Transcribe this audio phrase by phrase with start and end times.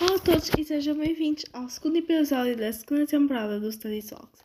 [0.00, 4.40] Olá a todos e sejam bem-vindos ao segundo episódio da segunda temporada do Study Talks.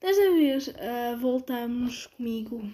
[0.00, 2.68] Desta vez uh, voltamos comigo,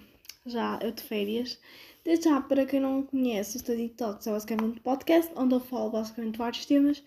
[0.46, 1.60] já eu de férias.
[2.02, 5.60] Desde já, para quem não conhece, o Study Talks é basicamente um podcast onde eu
[5.60, 7.02] falo basicamente vários temas,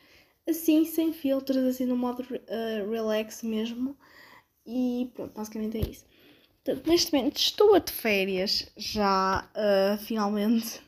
[0.48, 3.98] assim, sem filtros, assim, no modo uh, relax mesmo.
[4.64, 6.06] E pronto, basicamente é isso.
[6.64, 10.88] Portanto, neste momento estou de férias, já uh, finalmente.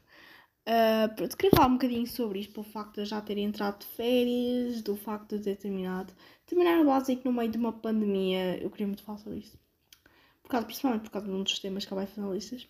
[0.68, 3.80] Uh, pronto, queria falar um bocadinho sobre isto, pelo facto de eu já ter entrado
[3.80, 6.14] de férias, do facto de ter terminado.
[6.46, 9.58] Terminar o básico no meio de uma pandemia, eu queria muito falar sobre isso.
[10.44, 12.68] Por causa, principalmente por causa de um dos temas que vai finalistas,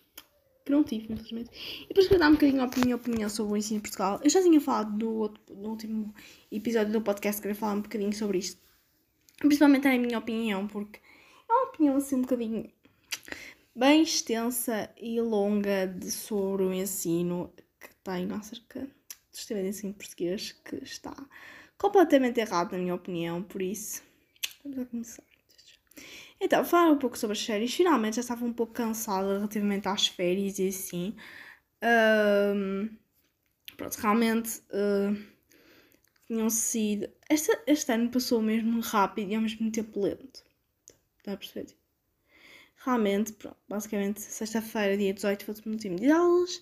[0.64, 1.50] que não tive, infelizmente.
[1.84, 4.20] E depois queria dar um bocadinho a minha opinião sobre o ensino em Portugal.
[4.22, 6.14] Eu já tinha falado no, outro, no último
[6.50, 8.60] episódio do podcast, queria falar um bocadinho sobre isto.
[9.38, 11.00] Principalmente é a minha opinião, porque
[11.48, 12.70] é uma opinião assim um bocadinho
[13.74, 17.52] bem extensa e longa de, sobre o ensino
[18.04, 21.14] tenho acerca do sistema de ensino português que está
[21.78, 24.02] completamente errado, na minha opinião, por isso
[24.64, 25.24] vamos a começar.
[26.40, 27.72] Então, falar um pouco sobre as férias.
[27.72, 31.14] Finalmente já estava um pouco cansada relativamente às férias e assim.
[31.82, 32.88] Um,
[33.76, 35.16] pronto, realmente uh,
[36.26, 37.08] tinham sido.
[37.30, 40.44] Este, este ano passou mesmo rápido e ao mesmo tempo lento.
[41.18, 41.76] Está a perceber?
[42.84, 46.60] Realmente, pronto, basicamente, sexta-feira, dia 18, foi o último dia de aulas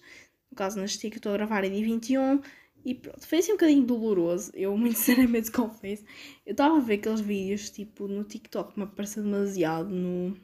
[0.51, 2.41] no caso na estica, estou a gravar é dia 21
[2.85, 6.05] e pronto, foi assim um bocadinho doloroso, eu muito sinceramente confesso.
[6.47, 10.37] Eu estava a ver aqueles vídeos tipo no TikTok, me apareceu demasiado no,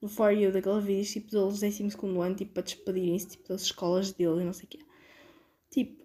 [0.00, 1.88] no For You daqueles vídeos tipo deles 12
[2.20, 4.78] ano, tipo para despedirem-se tipo, das escolas dele e não sei o quê.
[5.70, 6.04] Tipo,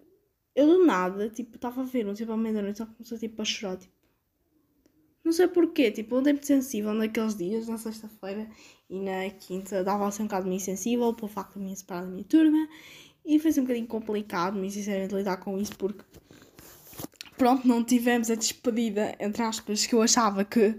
[0.54, 3.44] eu do nada, tipo, estava a ver um tipo à meia-noite, só comecei tipo a
[3.44, 3.94] chorar, tipo.
[5.24, 8.46] Não sei porquê, tipo, andei muito sensível naqueles dias, na sexta-feira
[8.90, 12.24] e na quinta, dava assim um bocado sensível pelo facto de me separar da minha
[12.24, 12.68] turma
[13.24, 16.04] e foi um bocadinho complicado, mas sinceramente, lidar com isso porque,
[17.38, 20.78] pronto, não tivemos a despedida, entre aspas, que eu achava que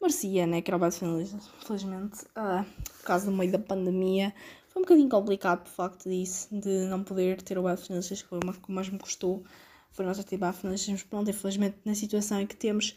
[0.00, 0.62] merecia, né?
[0.62, 1.38] Que era o base finalista.
[1.62, 2.64] Infelizmente, uh,
[2.98, 4.34] por causa do meio da pandemia,
[4.68, 8.24] foi um bocadinho complicado por facto disso, de não poder ter o base finalista, que
[8.24, 9.44] foi uma que mais me custou.
[9.90, 12.96] Foi nós ativar a finalistas, mas pronto, infelizmente, na situação em que temos.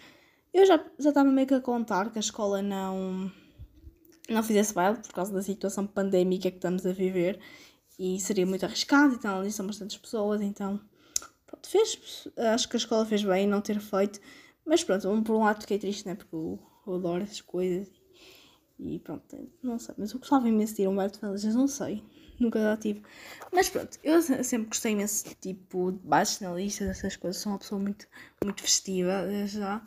[0.53, 3.29] Eu já estava meio que a contar que a escola não,
[4.29, 7.38] não fizesse baile por causa da situação pandémica que estamos a viver
[7.97, 10.79] e seria muito arriscado, então ali são bastantes pessoas, então
[11.45, 14.19] pronto, fez, acho que a escola fez bem não ter feito,
[14.66, 17.88] mas pronto, um, por um lado fiquei triste, né, porque eu, eu adoro essas coisas
[18.78, 19.23] e pronto,
[19.63, 21.13] não sei, mas eu gostava imenso de ir a um baile
[21.53, 22.03] não sei,
[22.39, 23.01] nunca já tive,
[23.51, 27.79] mas pronto, eu sempre gostei imenso tipo de baixos finalistas, essas coisas, sou uma pessoa
[27.79, 28.07] muito,
[28.44, 29.81] muito festiva já.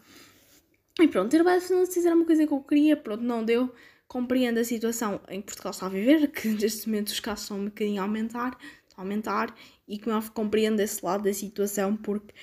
[1.01, 3.73] E pronto, ter baile finalistas era uma coisa que eu queria, pronto, não deu
[4.09, 7.61] compreendo a situação em que Portugal está a viver, que neste momento os casos estão
[7.61, 8.59] um bocadinho a aumentar,
[8.97, 9.55] a aumentar,
[9.87, 12.35] e que eu compreendo esse lado da situação porque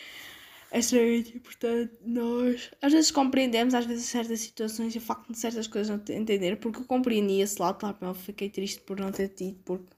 [0.71, 5.37] é muito importante nós às vezes compreendemos às vezes certas situações e o facto de
[5.37, 8.99] certas coisas não entender, porque eu compreendi esse lado, claro que eu fiquei triste por
[8.99, 9.95] não ter tido, porque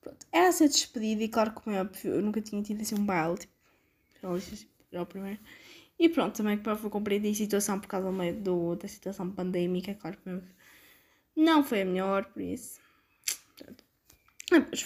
[0.00, 3.38] pronto, era a ser despedida e claro que eu nunca tinha tido assim um baile,
[3.38, 3.48] tipo,
[4.92, 5.40] era o primeiro.
[5.98, 10.16] E pronto, também que eu compreendi a situação por causa do, da situação pandémica, claro
[10.18, 10.30] que
[11.36, 12.80] não foi a melhor, por isso.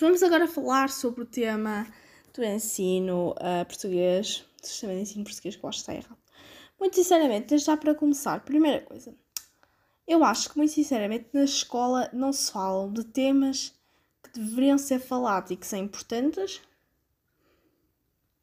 [0.01, 1.87] vamos agora falar sobre o tema
[2.35, 6.19] do ensino uh, português, do sistema de ensino português que eu acho que está errado.
[6.79, 9.15] Muito sinceramente, já para começar, primeira coisa,
[10.07, 13.75] eu acho que, muito sinceramente, na escola não se falam de temas
[14.23, 16.63] que deveriam ser falados e que são importantes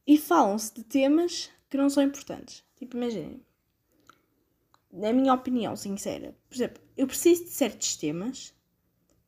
[0.06, 2.64] e falam-se de temas que não são importantes.
[2.76, 3.42] Tipo, imaginem,
[4.92, 8.54] na minha opinião sincera, por exemplo, eu preciso de certos temas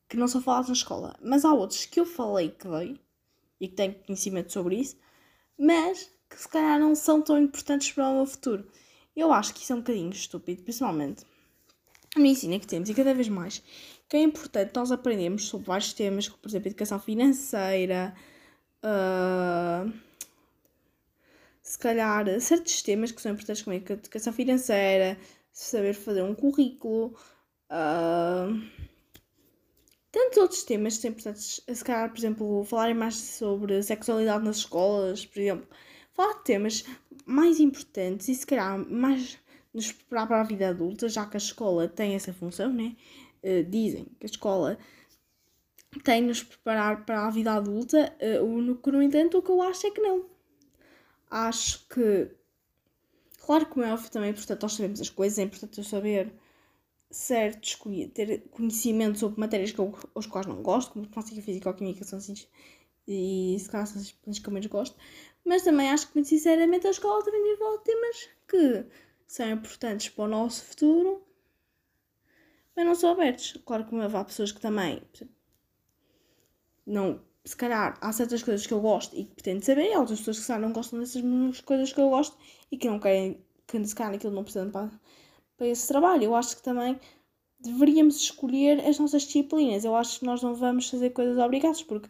[0.08, 2.98] que não são falados na escola, mas há outros que eu falei que dei
[3.60, 4.96] e que tenho conhecimento sobre isso,
[5.58, 8.66] mas que se calhar não são tão importantes para o meu futuro.
[9.14, 11.24] Eu acho que isso é um bocadinho estúpido, principalmente
[12.16, 13.62] a medicina que temos e cada vez mais,
[14.08, 18.14] que é importante nós aprendermos sobre vários temas, como por exemplo educação financeira,
[18.82, 19.92] uh,
[21.62, 25.18] se calhar certos temas que são importantes como a educação financeira,
[25.52, 27.14] saber fazer um currículo,
[30.10, 34.58] tantos outros temas que são importantes, se calhar, por exemplo, falarem mais sobre sexualidade nas
[34.58, 35.68] escolas, por exemplo,
[36.12, 36.84] falar de temas
[37.26, 39.38] mais importantes e se calhar mais
[39.72, 42.96] nos preparar para a vida adulta, já que a escola tem essa função, né?
[43.42, 44.78] Uh, dizem que a escola
[46.02, 48.12] tem nos preparar para a vida adulta,
[48.42, 50.26] uh, no, entanto, o que eu acho é que não.
[51.30, 52.30] Acho que
[53.48, 56.30] Claro que, é óbvio, também importante nós sabemos as coisas, é importante eu saber
[57.10, 57.78] certos,
[58.14, 62.04] ter conhecimento sobre matérias que eu, os quais não gosto, como matemática, física ou química,
[62.04, 62.34] são assim,
[63.06, 64.96] e se calhar são as que eu menos gosto.
[65.44, 68.86] Mas também acho que, muito sinceramente, a escola também desenvolve temas que
[69.26, 71.22] são importantes para o nosso futuro,
[72.76, 73.58] mas não são abertos.
[73.64, 75.02] Claro que há pessoas que também
[76.86, 77.26] não.
[77.44, 80.18] Se calhar há certas coisas que eu gosto e que pretendo saber, e há outras
[80.18, 82.36] pessoas que se não gostam dessas mesmas coisas que eu gosto
[82.70, 84.90] e que não querem, que se calhar aquilo não precisam para,
[85.58, 86.24] para esse trabalho.
[86.24, 86.98] Eu acho que também
[87.60, 89.84] deveríamos escolher as nossas disciplinas.
[89.84, 92.08] Eu acho que nós não vamos fazer coisas obrigadas, porque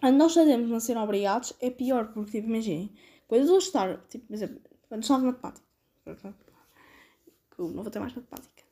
[0.00, 2.92] quando nós fazemos não ser obrigados é pior, porque, tipo, imaginem,
[3.28, 5.66] quando eu estar, tipo, por exemplo, quando estava matemática,
[6.04, 8.62] eu não vou ter mais matemática.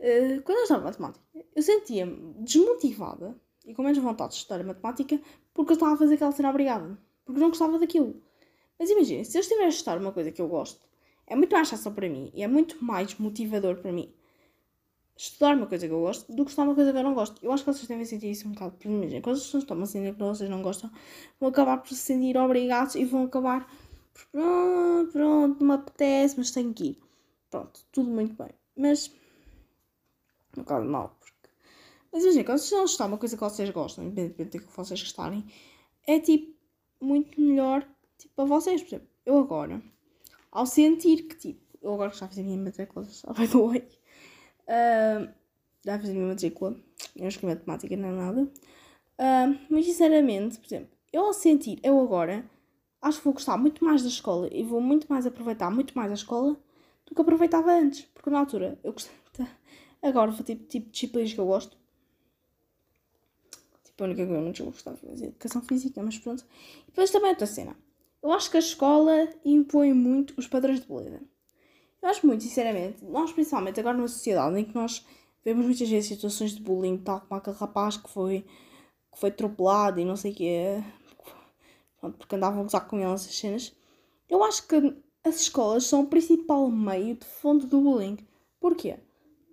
[0.00, 5.20] Uh, quando eu estava matemática, eu sentia-me desmotivada e com menos vontade de estudar matemática
[5.54, 6.98] porque eu estava a fazer aquela cena obrigada.
[7.24, 8.20] Porque não gostava daquilo.
[8.78, 10.80] Mas imaginem, se eu estiver a estudar uma coisa que eu gosto,
[11.26, 14.12] é muito mais fácil para mim e é muito mais motivador para mim
[15.16, 17.44] estudar uma coisa que eu gosto do que estudar uma coisa que eu não gosto.
[17.44, 18.72] Eu acho que vocês devem sentir isso um bocado.
[18.72, 20.90] Porque imaginem, quando pessoas estão a sentir que vocês não gostam,
[21.38, 23.66] vão acabar por se sentir obrigados e vão acabar
[24.12, 27.02] por pronto, pronto, não me apetece, mas tenho que ir.
[27.50, 28.50] Pronto, tudo muito bem.
[28.76, 29.10] Mas,
[30.56, 31.32] bocado mal, porque...
[32.12, 35.00] Mas imaginem, quando vocês não estudar uma coisa que vocês gostam, independentemente do que vocês
[35.00, 35.44] gostarem,
[36.06, 36.52] é tipo,
[37.00, 37.86] muito melhor,
[38.18, 38.82] tipo, para vocês.
[38.82, 39.82] Por exemplo, eu agora
[40.52, 43.06] ao sentir que, tipo, eu agora já fiz a minha matrícula,
[43.36, 43.88] by the way,
[44.68, 45.32] uh,
[45.84, 46.76] já fiz a minha matrícula,
[47.16, 51.98] eu não escrevi matemática nem nada, uh, mas sinceramente, por exemplo, eu ao sentir, eu
[52.00, 52.44] agora,
[53.00, 56.10] acho que vou gostar muito mais da escola e vou muito mais aproveitar muito mais
[56.10, 56.56] a escola
[57.06, 59.16] do que aproveitava antes, porque na altura eu gostava,
[60.02, 61.76] agora vou tipo, tipo disciplinas que eu gosto,
[63.84, 66.44] tipo, a única que eu não gostava fazer educação física, mas pronto,
[66.82, 67.74] e depois também outra cena,
[68.22, 71.20] eu acho que a escola impõe muito os padrões de beleza.
[72.00, 75.06] Eu acho muito, sinceramente, nós principalmente agora numa sociedade em que nós
[75.44, 78.44] vemos muitas vezes situações de bullying, tal como aquele rapaz que foi,
[79.12, 80.82] que foi atropelado e não sei o quê,
[82.18, 83.72] porque andavam a gozar com ele essas cenas.
[84.28, 84.76] Eu acho que
[85.24, 88.18] as escolas são o principal meio de fundo do bullying.
[88.58, 88.98] Porquê?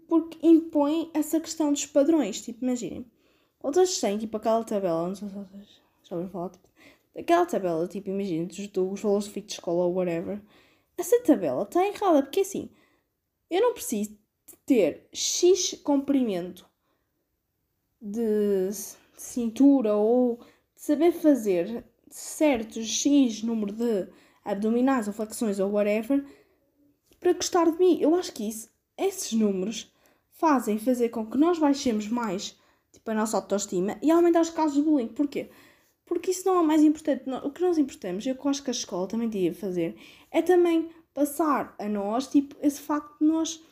[0.07, 2.41] Porque impõem essa questão dos padrões.
[2.41, 3.05] Tipo, imaginem,
[3.61, 6.67] outras têm tipo aquela tabela, não sei se vocês já ouviram falar, tipo,
[7.17, 10.41] Aquela tabela, tipo, imagina, dos valores de de escola ou whatever.
[10.97, 12.69] Essa tabela está errada, porque assim,
[13.49, 16.69] eu não preciso de ter X comprimento
[18.01, 18.69] de
[19.17, 20.37] cintura ou
[20.75, 24.07] de saber fazer certo X número de
[24.43, 26.25] abdominais ou flexões ou whatever
[27.19, 27.99] para gostar de mim.
[27.99, 29.91] Eu acho que isso, esses números
[30.31, 32.57] fazem fazer com que nós baixemos mais
[32.91, 35.09] tipo, a nossa autoestima e aumentar os casos de bullying.
[35.09, 35.49] Porquê?
[36.09, 37.29] Porque isso não é o mais importante.
[37.29, 39.95] O que nós importamos, eu acho que a escola também devia fazer,
[40.31, 43.63] é também passar a nós, tipo, esse facto de nós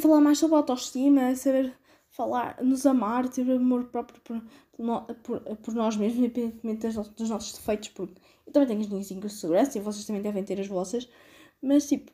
[0.00, 1.76] falar mais sobre autoestima, saber
[2.08, 4.42] falar, nos amar, ter amor próprio por,
[5.22, 9.10] por, por nós mesmos, independentemente dos, dos nossos defeitos, porque eu também tenho as minhas
[9.10, 11.06] inseguranças e vocês também devem ter as vossas,
[11.60, 12.10] mas tipo,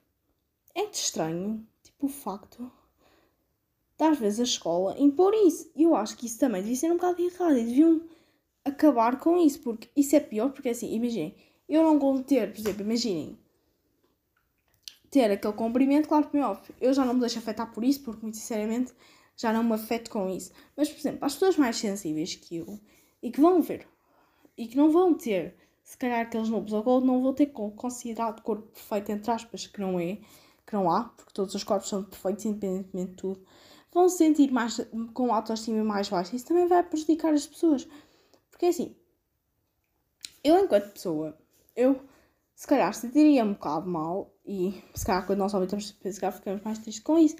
[0.74, 2.70] é estranho, tipo, o facto
[3.96, 5.70] de às vezes a escola impor isso.
[5.76, 8.00] Eu acho que isso também devia ser um bocado errado e deviam
[8.70, 11.34] acabar com isso, porque isso é pior, porque assim, imaginem,
[11.68, 13.38] eu não vou ter, por exemplo, imaginem,
[15.10, 18.22] ter aquele comprimento, claro que óbvio, eu já não me deixo afetar por isso, porque
[18.22, 18.92] muito sinceramente
[19.36, 20.52] já não me afeto com isso.
[20.76, 22.78] Mas, por exemplo, as pessoas mais sensíveis que eu
[23.22, 23.86] e que vão ver
[24.56, 28.68] e que não vão ter, se calhar, aqueles nubes ou não vão ter considerado corpo
[28.68, 30.18] perfeito, entre aspas, que não é,
[30.66, 33.40] que não há, porque todos os corpos são perfeitos, independentemente de tudo,
[33.92, 34.80] vão se sentir mais
[35.14, 36.36] com autoestima mais baixa.
[36.36, 37.88] Isso também vai prejudicar as pessoas.
[38.60, 38.94] Porque assim,
[40.44, 41.34] eu enquanto pessoa,
[41.74, 41.98] eu
[42.54, 46.62] se calhar sentiria um bocado mal e se calhar quando nós aumentamos de peso, ficamos
[46.62, 47.36] mais tristes com isso.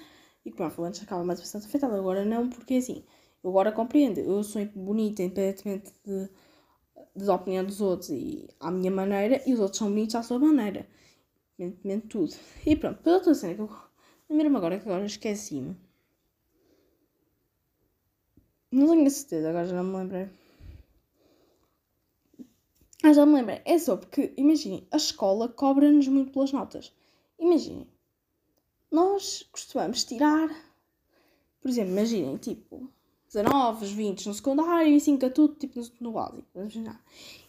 [0.46, 1.98] E como eu falei antes, acaba mais bastante afetada.
[1.98, 3.04] Agora não, porque assim,
[3.44, 4.18] eu agora compreendo.
[4.18, 6.30] Eu sou bonita independentemente de,
[7.14, 10.38] da opinião dos outros e à minha maneira, e os outros são bonitos à sua
[10.38, 10.88] maneira.
[11.58, 12.34] Independentemente de tudo.
[12.64, 13.70] E pronto, pela outra cena que eu
[14.30, 15.76] lembro-me agora que agora esqueci-me.
[18.72, 20.39] Não tenho certeza, agora já não me lembrei.
[23.02, 23.60] Ah, já me lembro.
[23.64, 26.92] É só porque, imaginem, a escola cobra-nos muito pelas notas.
[27.38, 27.86] Imaginem,
[28.90, 30.48] nós costumamos tirar,
[31.60, 32.90] por exemplo, imaginem, tipo,
[33.32, 36.46] 19, 20 no secundário e 5 a tudo, tipo, no, básico.
[36.54, 37.02] Vamos imaginar.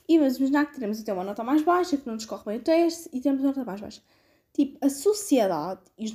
[0.07, 2.57] E vamos imaginar que teremos até uma nota mais baixa, que não nos corre bem
[2.57, 4.01] o teste, e temos uma nota mais baixa.
[4.53, 6.13] Tipo, a sociedade e os,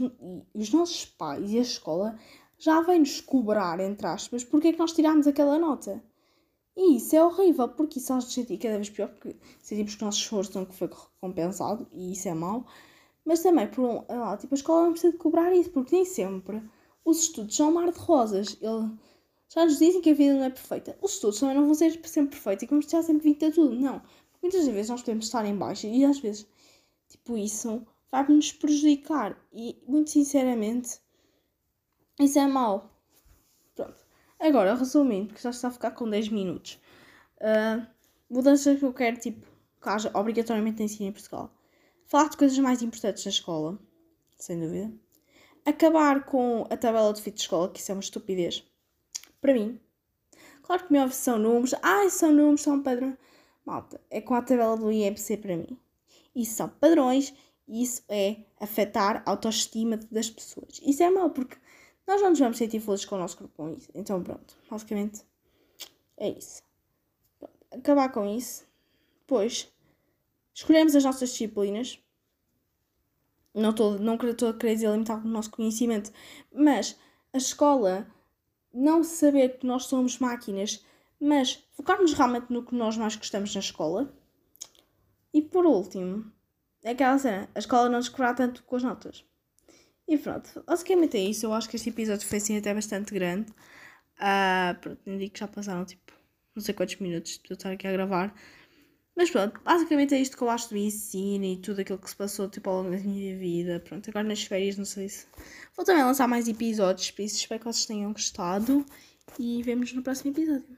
[0.54, 2.18] e os nossos pais e a escola
[2.58, 6.02] já vêm-nos cobrar, entre aspas, porque é que nós tirámos aquela nota.
[6.76, 10.06] E isso é horrível, porque isso faz-nos sentir cada vez pior, porque sentimos que o
[10.06, 12.66] nosso esforço não foi recompensado, e isso é mau.
[13.25, 16.04] Mas também, por um lado, tipo, a escola não precisa de cobrar isso, porque nem
[16.04, 16.62] sempre
[17.04, 18.56] os estudos são um mar de rosas.
[18.61, 18.90] Ele,
[19.49, 20.99] Já nos dizem que a vida não é perfeita.
[21.00, 23.52] Os estudos também não vão ser sempre perfeitos e que vamos tirar sempre 20 a
[23.52, 23.75] tudo.
[23.75, 24.02] Não.
[24.42, 26.47] Muitas vezes nós podemos estar em baixo e às vezes,
[27.09, 29.37] tipo, isso vai nos prejudicar.
[29.52, 31.00] E, muito sinceramente,
[32.21, 32.95] isso é mau.
[34.38, 36.78] Agora, resumindo, porque já está a ficar com 10 minutos.
[37.38, 37.86] Uh,
[38.28, 39.46] mudanças que eu quero, tipo,
[39.80, 41.50] que haja obrigatoriamente ensino em Portugal.
[42.06, 43.78] Falar de coisas mais importantes na escola,
[44.38, 44.92] sem dúvida.
[45.64, 48.62] Acabar com a tabela de fit de escola, que isso é uma estupidez.
[49.40, 49.80] Para mim.
[50.62, 51.74] Claro que melhor são números.
[51.82, 53.16] Ai, são números, são padrões.
[53.64, 55.78] Malta, é com a tabela do IMC para mim.
[56.34, 57.34] Isso são padrões
[57.68, 60.80] isso é afetar a autoestima das pessoas.
[60.84, 61.56] Isso é mau porque
[62.06, 63.90] nós não nos vamos sentir felizes com o nosso corpo com isso.
[63.94, 65.25] Então pronto, basicamente
[66.16, 66.62] é isso.
[67.70, 68.64] Acabar com isso.
[69.20, 69.70] Depois,
[70.54, 71.98] escolhemos as nossas disciplinas.
[73.54, 76.12] Não estou não a querer limitar o nosso conhecimento,
[76.52, 76.96] mas
[77.32, 78.06] a escola
[78.72, 80.84] não saber que nós somos máquinas,
[81.18, 84.12] mas focarmos realmente no que nós mais gostamos na escola.
[85.32, 86.30] E por último,
[86.82, 89.25] é aquela cena, a escola não nos tanto com as notas.
[90.08, 91.46] E pronto, basicamente é isso.
[91.46, 93.50] Eu acho que este episódio foi assim até bastante grande.
[94.18, 96.12] Uh, pronto, nem digo que já passaram tipo
[96.54, 98.34] não sei quantos minutos de eu estar aqui a gravar.
[99.14, 102.16] Mas pronto, basicamente é isto que eu acho do ensino e tudo aquilo que se
[102.16, 103.80] passou tipo, ao longo da minha vida.
[103.80, 105.26] Pronto, agora nas férias, não sei se.
[105.75, 108.84] Vou também lançar mais episódios, por isso espero que vocês tenham gostado
[109.38, 110.76] e vemos no próximo episódio.